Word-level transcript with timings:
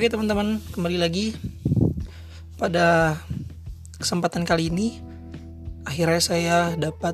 Oke 0.00 0.08
teman-teman, 0.08 0.64
kembali 0.72 0.96
lagi 0.96 1.36
pada 2.56 3.20
kesempatan 4.00 4.48
kali 4.48 4.72
ini 4.72 4.96
akhirnya 5.84 6.22
saya 6.24 6.58
dapat 6.72 7.12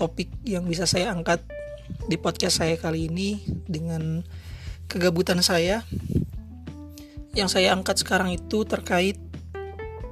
topik 0.00 0.32
yang 0.48 0.64
bisa 0.64 0.88
saya 0.88 1.12
angkat 1.12 1.44
di 2.08 2.16
podcast 2.16 2.64
saya 2.64 2.80
kali 2.80 3.12
ini 3.12 3.44
dengan 3.68 4.24
kegabutan 4.88 5.44
saya. 5.44 5.84
Yang 7.36 7.60
saya 7.60 7.76
angkat 7.76 8.00
sekarang 8.00 8.32
itu 8.32 8.64
terkait 8.64 9.20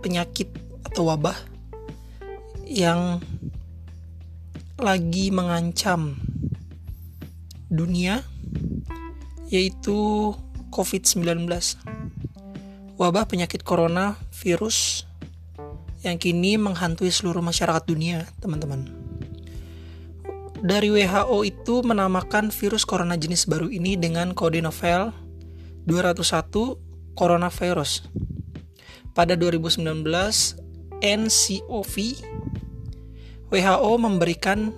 penyakit 0.04 0.52
atau 0.84 1.08
wabah 1.08 1.40
yang 2.68 3.16
lagi 4.76 5.32
mengancam 5.32 6.20
dunia 7.72 8.20
yaitu 9.48 10.36
COVID-19. 10.78 11.50
Wabah 12.94 13.26
penyakit 13.26 13.66
corona 13.66 14.14
virus 14.30 15.02
yang 16.06 16.22
kini 16.22 16.54
menghantui 16.54 17.10
seluruh 17.10 17.42
masyarakat 17.42 17.82
dunia, 17.82 18.30
teman-teman. 18.38 18.86
Dari 20.62 20.90
WHO 20.90 21.38
itu 21.42 21.82
menamakan 21.82 22.54
virus 22.54 22.86
corona 22.86 23.18
jenis 23.18 23.50
baru 23.50 23.66
ini 23.70 23.98
dengan 23.98 24.34
kode 24.38 24.62
novel 24.62 25.10
201 25.90 27.14
coronavirus. 27.18 28.06
Pada 29.18 29.34
2019, 29.34 29.82
NCOV 31.02 31.94
WHO 33.50 33.92
memberikan 33.98 34.70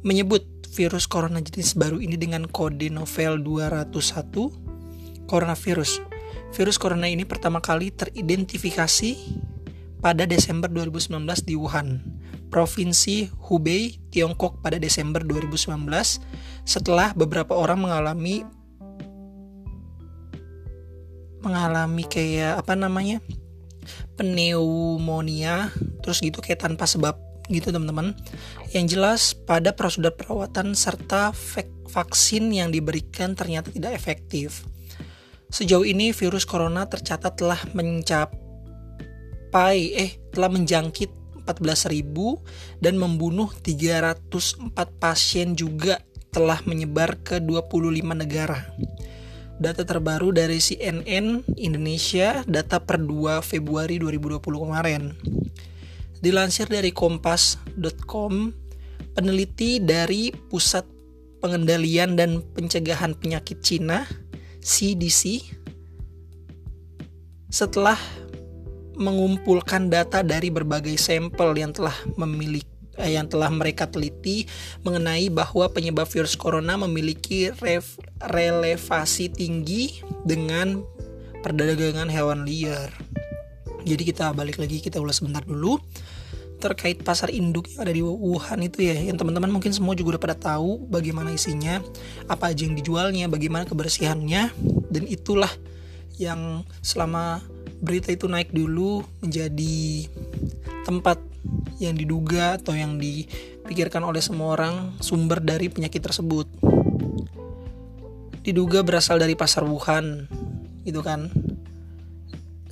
menyebut 0.00 0.55
virus 0.76 1.08
corona 1.08 1.40
jenis 1.40 1.72
baru 1.72 2.04
ini 2.04 2.20
dengan 2.20 2.44
kode 2.44 2.92
novel 2.92 3.40
201 3.40 5.24
coronavirus. 5.24 6.04
Virus 6.52 6.76
corona 6.76 7.08
ini 7.08 7.24
pertama 7.24 7.64
kali 7.64 7.88
teridentifikasi 7.96 9.16
pada 10.04 10.28
Desember 10.28 10.68
2019 10.68 11.48
di 11.48 11.56
Wuhan, 11.56 12.04
Provinsi 12.52 13.32
Hubei, 13.48 13.96
Tiongkok 14.12 14.60
pada 14.60 14.76
Desember 14.76 15.24
2019 15.24 15.80
setelah 16.68 17.16
beberapa 17.16 17.56
orang 17.56 17.80
mengalami 17.80 18.44
mengalami 21.40 22.04
kayak 22.04 22.60
apa 22.60 22.76
namanya? 22.76 23.24
pneumonia 24.18 25.70
terus 26.02 26.18
gitu 26.18 26.42
kayak 26.42 26.58
tanpa 26.58 26.90
sebab 26.90 27.25
gitu 27.50 27.70
teman-teman. 27.72 28.14
Yang 28.74 28.86
jelas 28.98 29.34
pada 29.34 29.72
prosedur 29.74 30.14
perawatan 30.14 30.74
serta 30.74 31.30
vaksin 31.88 32.50
yang 32.52 32.70
diberikan 32.74 33.32
ternyata 33.38 33.70
tidak 33.72 33.94
efektif. 33.94 34.66
Sejauh 35.46 35.86
ini 35.86 36.10
virus 36.10 36.42
corona 36.42 36.90
tercatat 36.90 37.38
telah 37.38 37.62
mencapai 37.70 38.34
eh 39.94 40.18
telah 40.34 40.50
menjangkit 40.50 41.26
14.000 41.46 42.82
dan 42.82 42.98
membunuh 42.98 43.46
304 43.62 44.74
pasien 44.98 45.54
juga 45.54 46.02
telah 46.34 46.58
menyebar 46.66 47.22
ke 47.22 47.38
25 47.38 48.02
negara. 48.12 48.66
Data 49.56 49.88
terbaru 49.88 50.36
dari 50.36 50.60
CNN 50.60 51.40
Indonesia, 51.56 52.44
data 52.44 52.76
per 52.76 53.00
2 53.00 53.40
Februari 53.40 53.96
2020 53.96 54.44
kemarin. 54.44 55.16
Dilansir 56.20 56.66
dari 56.66 56.90
kompas.com, 56.90 58.52
peneliti 59.12 59.78
dari 59.80 60.32
Pusat 60.32 60.86
Pengendalian 61.40 62.16
dan 62.16 62.40
Pencegahan 62.56 63.14
Penyakit 63.16 63.60
Cina, 63.60 64.08
CDC, 64.64 65.44
setelah 67.52 67.96
mengumpulkan 68.96 69.92
data 69.92 70.24
dari 70.24 70.48
berbagai 70.48 70.96
sampel 70.96 71.52
yang 71.60 71.70
telah 71.76 71.94
memiliki 72.16 72.76
eh, 72.96 73.12
yang 73.12 73.28
telah 73.28 73.52
mereka 73.52 73.84
teliti 73.86 74.48
mengenai 74.82 75.28
bahwa 75.28 75.68
penyebab 75.68 76.08
virus 76.08 76.34
corona 76.34 76.80
memiliki 76.80 77.52
relevasi 78.24 79.28
tinggi 79.28 80.00
dengan 80.24 80.80
perdagangan 81.44 82.08
hewan 82.08 82.48
liar. 82.48 82.90
Jadi 83.86 84.02
kita 84.02 84.34
balik 84.34 84.58
lagi 84.58 84.82
kita 84.82 84.98
ulas 84.98 85.22
sebentar 85.22 85.46
dulu. 85.46 85.78
Terkait 86.58 86.98
pasar 86.98 87.30
induk 87.30 87.70
yang 87.70 87.86
ada 87.86 87.92
di 87.94 88.02
Wuhan 88.02 88.64
itu 88.66 88.82
ya 88.82 88.96
yang 88.98 89.14
teman-teman 89.14 89.52
mungkin 89.52 89.70
semua 89.70 89.94
juga 89.94 90.16
udah 90.16 90.22
pada 90.26 90.36
tahu 90.36 90.88
bagaimana 90.90 91.30
isinya 91.30 91.78
apa 92.26 92.50
aja 92.50 92.66
yang 92.66 92.74
dijualnya 92.74 93.28
bagaimana 93.28 93.68
kebersihannya 93.68 94.56
dan 94.88 95.04
itulah 95.04 95.52
yang 96.16 96.64
selama 96.80 97.44
berita 97.84 98.08
itu 98.08 98.24
naik 98.24 98.56
dulu 98.56 99.04
menjadi 99.20 100.08
tempat 100.88 101.20
yang 101.76 101.92
diduga 101.92 102.56
atau 102.56 102.72
yang 102.72 102.96
dipikirkan 102.96 104.00
oleh 104.00 104.24
semua 104.24 104.56
orang 104.56 104.96
sumber 105.04 105.44
dari 105.44 105.68
penyakit 105.68 106.00
tersebut. 106.00 106.48
Diduga 108.40 108.80
berasal 108.80 109.20
dari 109.20 109.36
pasar 109.36 109.68
Wuhan 109.68 110.24
gitu 110.88 111.04
kan 111.04 111.28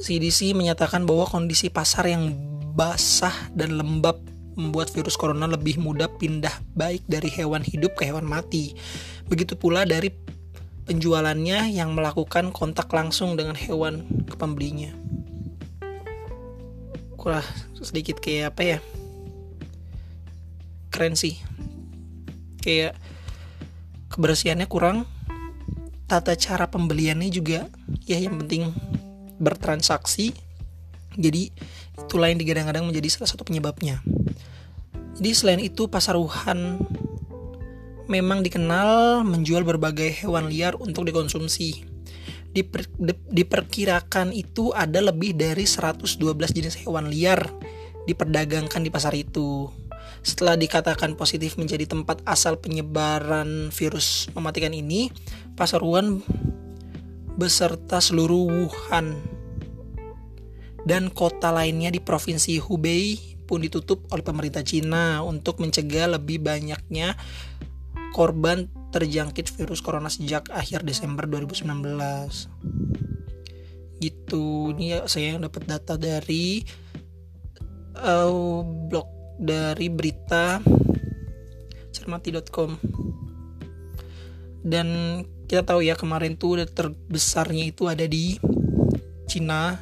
CDC 0.04 0.53
menyatakan 0.53 1.09
bahwa 1.09 1.25
kondisi 1.25 1.72
pasar 1.72 2.12
yang 2.12 2.37
basah 2.76 3.32
dan 3.56 3.81
lembab 3.81 4.20
membuat 4.53 4.92
virus 4.92 5.16
corona 5.16 5.48
lebih 5.48 5.81
mudah 5.81 6.12
pindah 6.20 6.53
baik 6.76 7.00
dari 7.09 7.32
hewan 7.32 7.65
hidup 7.65 7.97
ke 7.97 8.04
hewan 8.12 8.28
mati. 8.28 8.76
Begitu 9.25 9.56
pula 9.56 9.88
dari 9.88 10.12
penjualannya 10.84 11.72
yang 11.72 11.97
melakukan 11.97 12.53
kontak 12.53 12.93
langsung 12.93 13.41
dengan 13.41 13.56
hewan 13.56 14.04
ke 14.28 14.37
pembelinya. 14.37 14.93
Kurang 17.16 17.48
sedikit 17.81 18.20
kayak 18.20 18.53
apa 18.53 18.62
ya? 18.76 18.78
Keren 20.93 21.16
sih. 21.16 21.41
Kayak 22.60 23.00
kebersihannya 24.12 24.69
kurang, 24.69 25.09
tata 26.04 26.37
cara 26.37 26.69
pembeliannya 26.69 27.32
juga 27.32 27.72
ya 28.04 28.20
yang 28.20 28.37
penting 28.44 28.69
bertransaksi. 29.39 30.34
Jadi 31.15 31.55
itulah 31.95 32.31
yang 32.31 32.43
digadang-gadang 32.43 32.87
menjadi 32.91 33.06
salah 33.11 33.31
satu 33.31 33.47
penyebabnya. 33.47 34.03
Jadi 35.15 35.31
selain 35.31 35.62
itu 35.62 35.87
pasar 35.87 36.19
Wuhan 36.19 36.83
memang 38.11 38.44
dikenal 38.44 39.23
menjual 39.25 39.62
berbagai 39.65 40.25
hewan 40.25 40.50
liar 40.50 40.77
untuk 40.77 41.06
dikonsumsi. 41.09 41.87
Diper, 42.55 42.87
di, 42.94 43.15
diperkirakan 43.34 44.31
itu 44.31 44.71
ada 44.71 45.03
lebih 45.03 45.34
dari 45.34 45.67
112 45.67 46.23
jenis 46.55 46.87
hewan 46.87 47.11
liar 47.11 47.50
diperdagangkan 48.06 48.83
di 48.83 48.91
pasar 48.91 49.15
itu. 49.17 49.71
Setelah 50.25 50.56
dikatakan 50.56 51.19
positif 51.19 51.59
menjadi 51.61 51.84
tempat 51.84 52.23
asal 52.25 52.56
penyebaran 52.56 53.69
virus 53.75 54.31
mematikan 54.33 54.73
ini, 54.73 55.11
pasar 55.59 55.83
Wuhan 55.83 56.23
beserta 57.34 57.99
seluruh 57.99 58.47
Wuhan 58.47 59.19
dan 60.84 61.09
kota 61.11 61.50
lainnya 61.50 61.89
di 61.89 61.99
provinsi 61.99 62.61
Hubei 62.61 63.34
pun 63.45 63.61
ditutup 63.61 64.09
oleh 64.12 64.25
pemerintah 64.25 64.65
Cina 64.65 65.21
untuk 65.25 65.61
mencegah 65.61 66.17
lebih 66.17 66.41
banyaknya 66.41 67.17
korban 68.17 68.69
terjangkit 68.94 69.50
virus 69.59 69.83
corona 69.83 70.06
sejak 70.06 70.47
akhir 70.55 70.87
Desember 70.87 71.27
2019. 71.27 73.99
Gitu. 73.99 74.47
Ini 74.77 75.03
saya 75.11 75.34
yang 75.34 75.43
dapat 75.43 75.67
data 75.67 75.99
dari 75.99 76.62
uh, 77.99 78.62
blog 78.62 79.09
dari 79.43 79.91
berita 79.91 80.62
cermati.com. 81.91 82.78
Dan 84.64 85.20
kita 85.44 85.62
tahu 85.64 85.85
ya 85.85 85.94
kemarin 85.94 86.37
tuh 86.41 86.64
terbesarnya 86.64 87.69
itu 87.69 87.88
ada 87.88 88.05
di 88.08 88.41
Cina 89.29 89.81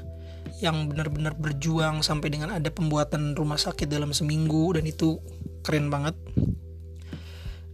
yang 0.63 0.87
benar-benar 0.87 1.35
berjuang 1.35 2.07
sampai 2.07 2.31
dengan 2.31 2.55
ada 2.55 2.71
pembuatan 2.71 3.35
rumah 3.35 3.59
sakit 3.59 3.91
dalam 3.91 4.15
seminggu 4.15 4.79
dan 4.79 4.87
itu 4.87 5.19
keren 5.67 5.91
banget. 5.91 6.15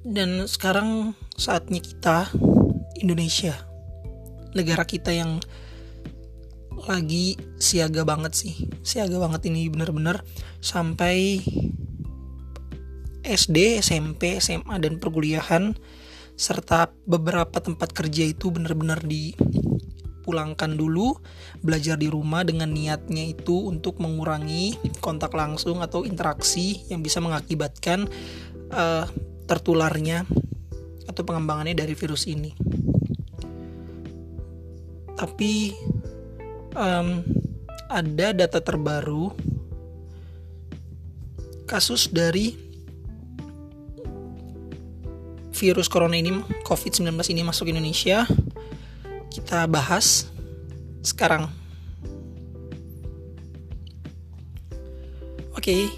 Dan 0.08 0.48
sekarang 0.48 1.12
saatnya 1.36 1.84
kita 1.84 2.32
Indonesia 2.96 3.52
negara 4.56 4.88
kita 4.88 5.12
yang 5.12 5.36
lagi 6.88 7.36
siaga 7.60 8.08
banget 8.08 8.32
sih. 8.32 8.54
Siaga 8.80 9.20
banget 9.20 9.52
ini 9.52 9.68
benar-benar 9.68 10.24
sampai 10.64 11.44
SD, 13.20 13.84
SMP, 13.84 14.40
SMA 14.40 14.80
dan 14.80 14.96
perkuliahan 14.96 15.76
serta 16.38 16.94
beberapa 17.02 17.58
tempat 17.58 17.90
kerja 17.90 18.30
itu 18.30 18.54
benar-benar 18.54 19.02
dipulangkan 19.02 20.78
dulu 20.78 21.18
belajar 21.58 21.98
di 21.98 22.06
rumah 22.06 22.46
dengan 22.46 22.70
niatnya 22.70 23.34
itu 23.34 23.66
untuk 23.66 23.98
mengurangi 23.98 24.78
kontak 25.02 25.34
langsung 25.34 25.82
atau 25.82 26.06
interaksi 26.06 26.86
yang 26.86 27.02
bisa 27.02 27.18
mengakibatkan 27.18 28.06
uh, 28.70 29.10
tertularnya 29.50 30.22
atau 31.10 31.26
pengembangannya 31.26 31.74
dari 31.74 31.98
virus 31.98 32.30
ini. 32.30 32.54
Tapi 35.18 35.74
um, 36.78 37.26
ada 37.90 38.30
data 38.30 38.62
terbaru 38.62 39.34
kasus 41.66 42.14
dari 42.14 42.67
virus 45.58 45.90
corona 45.90 46.14
ini 46.14 46.38
COVID-19 46.62 47.10
ini 47.34 47.42
masuk 47.42 47.66
Indonesia 47.66 48.22
kita 49.34 49.66
bahas 49.66 50.30
sekarang 51.02 51.50
oke 55.52 55.58
okay, 55.58 55.90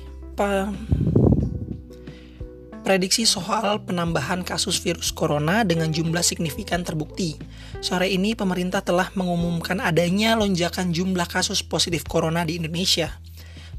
Prediksi 2.80 3.28
soal 3.28 3.84
penambahan 3.86 4.42
kasus 4.42 4.80
virus 4.80 5.12
corona 5.14 5.62
dengan 5.62 5.92
jumlah 5.94 6.24
signifikan 6.24 6.82
terbukti. 6.82 7.38
Sore 7.78 8.10
ini 8.10 8.34
pemerintah 8.34 8.82
telah 8.82 9.14
mengumumkan 9.14 9.78
adanya 9.78 10.34
lonjakan 10.34 10.90
jumlah 10.90 11.28
kasus 11.28 11.62
positif 11.62 12.02
corona 12.08 12.42
di 12.42 12.58
Indonesia. 12.58 13.20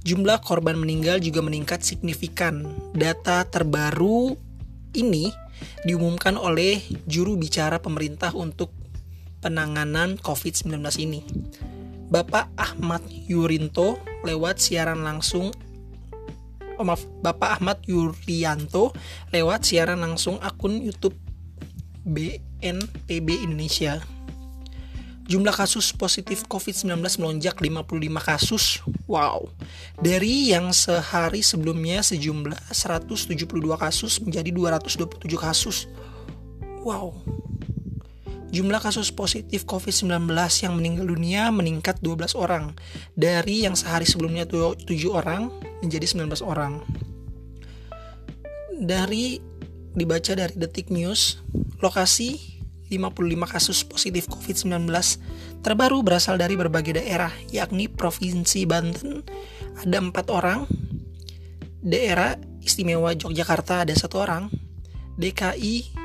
Jumlah 0.08 0.40
korban 0.46 0.80
meninggal 0.80 1.20
juga 1.20 1.44
meningkat 1.44 1.84
signifikan. 1.84 2.72
Data 2.96 3.44
terbaru 3.44 4.38
ini 4.96 5.28
diumumkan 5.84 6.38
oleh 6.38 6.82
juru 7.06 7.36
bicara 7.36 7.82
pemerintah 7.82 8.34
untuk 8.34 8.72
penanganan 9.42 10.22
COVID-19 10.22 10.78
ini. 11.02 11.22
Bapak 12.12 12.52
Ahmad 12.60 13.02
Yurinto 13.08 13.98
lewat 14.28 14.60
siaran 14.60 15.02
langsung 15.02 15.50
oh 16.82 16.86
maaf, 16.86 17.06
Bapak 17.22 17.62
Ahmad 17.62 17.78
Yuryanto 17.86 18.90
lewat 19.30 19.70
siaran 19.70 20.02
langsung 20.02 20.42
akun 20.42 20.82
YouTube 20.82 21.14
BNPB 22.10 23.46
Indonesia. 23.46 24.02
Jumlah 25.32 25.56
kasus 25.56 25.96
positif 25.96 26.44
COVID-19 26.52 27.00
melonjak 27.24 27.64
55 27.64 27.88
kasus. 28.20 28.84
Wow. 29.08 29.48
Dari 29.96 30.52
yang 30.52 30.76
sehari 30.76 31.40
sebelumnya 31.40 32.04
sejumlah 32.04 32.76
172 32.76 33.48
kasus 33.80 34.20
menjadi 34.20 34.52
227 34.52 35.32
kasus. 35.40 35.88
Wow. 36.84 37.16
Jumlah 38.52 38.84
kasus 38.84 39.08
positif 39.16 39.64
COVID-19 39.64 40.28
yang 40.68 40.76
meninggal 40.76 41.08
dunia 41.08 41.48
meningkat 41.48 42.04
12 42.04 42.36
orang. 42.36 42.76
Dari 43.16 43.64
yang 43.64 43.80
sehari 43.80 44.04
sebelumnya 44.04 44.44
7 44.44 44.84
orang 45.08 45.48
menjadi 45.80 46.12
19 46.12 46.44
orang. 46.44 46.84
Dari 48.76 49.40
dibaca 49.96 50.36
dari 50.36 50.60
Detik 50.60 50.92
News, 50.92 51.40
lokasi 51.80 52.61
55 52.92 53.48
kasus 53.48 53.88
positif 53.88 54.28
COVID-19 54.28 54.92
terbaru 55.64 56.04
berasal 56.04 56.36
dari 56.36 56.60
berbagai 56.60 57.00
daerah, 57.00 57.32
yakni 57.48 57.88
Provinsi 57.88 58.68
Banten. 58.68 59.24
Ada 59.80 60.04
empat 60.04 60.28
orang, 60.28 60.68
daerah 61.80 62.36
istimewa 62.60 63.16
Yogyakarta 63.16 63.88
ada 63.88 63.96
satu 63.96 64.20
orang, 64.20 64.52
DKI 65.16 66.02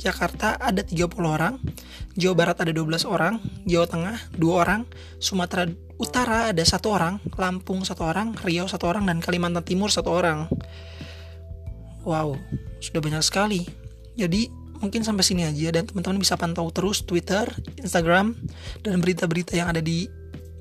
Jakarta 0.00 0.56
ada 0.56 0.80
30 0.80 1.12
orang, 1.20 1.60
Jawa 2.16 2.32
Barat 2.32 2.56
ada 2.64 2.72
12 2.72 3.04
orang, 3.04 3.36
Jawa 3.68 3.84
Tengah 3.84 4.16
2 4.40 4.48
orang, 4.48 4.88
Sumatera 5.20 5.68
Utara 6.00 6.48
ada 6.48 6.64
satu 6.64 6.96
orang, 6.96 7.20
Lampung 7.36 7.84
satu 7.84 8.08
orang, 8.08 8.32
Riau 8.40 8.64
satu 8.64 8.88
orang, 8.88 9.04
dan 9.04 9.20
Kalimantan 9.20 9.60
Timur 9.60 9.92
satu 9.92 10.08
orang. 10.08 10.48
Wow, 12.08 12.40
sudah 12.80 13.04
banyak 13.04 13.20
sekali. 13.20 13.68
Jadi 14.16 14.48
mungkin 14.80 15.04
sampai 15.04 15.24
sini 15.24 15.44
aja 15.44 15.70
dan 15.76 15.84
teman-teman 15.86 16.18
bisa 16.18 16.34
pantau 16.40 16.68
terus 16.72 17.04
Twitter, 17.04 17.46
Instagram, 17.76 18.34
dan 18.80 18.98
berita-berita 18.98 19.54
yang 19.54 19.68
ada 19.70 19.84
di 19.84 20.08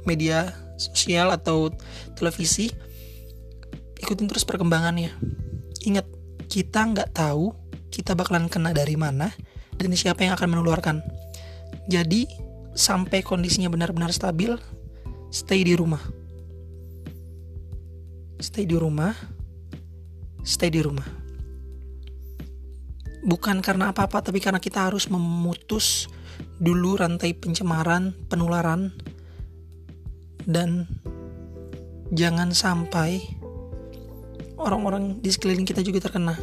media 0.03 0.51
sosial 0.75 1.31
atau 1.31 1.71
televisi. 2.15 2.71
Ikutin 3.99 4.31
terus 4.31 4.47
perkembangannya. 4.47 5.11
Ingat, 5.83 6.07
kita 6.47 6.87
nggak 6.91 7.15
tahu 7.15 7.51
kita 7.91 8.13
bakalan 8.15 8.47
kena 8.47 8.71
dari 8.71 8.95
mana 8.95 9.33
dan 9.75 9.91
siapa 9.95 10.23
yang 10.23 10.35
akan 10.35 10.55
menularkan. 10.55 11.03
Jadi, 11.89 12.27
sampai 12.77 13.25
kondisinya 13.25 13.67
benar-benar 13.67 14.13
stabil, 14.13 14.55
stay 15.33 15.65
di 15.65 15.73
rumah. 15.73 16.01
Stay 18.39 18.63
di 18.63 18.77
rumah. 18.77 19.11
Stay 20.47 20.71
di 20.71 20.79
rumah. 20.79 21.28
Bukan 23.19 23.59
karena 23.59 23.91
apa-apa, 23.91 24.23
tapi 24.23 24.39
karena 24.39 24.63
kita 24.63 24.87
harus 24.87 25.11
memutus 25.11 26.07
dulu 26.59 26.95
rantai 26.95 27.35
pencemaran, 27.35 28.15
penularan, 28.31 28.95
dan 30.47 30.87
jangan 32.15 32.55
sampai 32.55 33.21
orang-orang 34.59 35.19
di 35.19 35.29
sekeliling 35.31 35.67
kita 35.67 35.83
juga 35.83 36.07
terkena. 36.07 36.35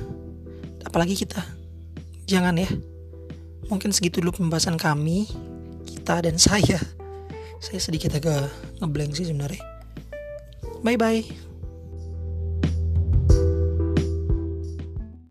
Apalagi 0.84 1.16
kita. 1.16 1.42
Jangan 2.26 2.56
ya. 2.56 2.68
Mungkin 3.66 3.90
segitu 3.90 4.22
dulu 4.22 4.36
pembahasan 4.38 4.78
kami 4.78 5.26
kita 5.86 6.22
dan 6.22 6.38
saya. 6.38 6.78
Saya 7.58 7.80
sedikit 7.80 8.14
agak 8.14 8.52
ngeblank 8.78 9.16
sih 9.16 9.26
sebenarnya. 9.26 9.62
Bye 10.84 11.00
bye 11.00 11.55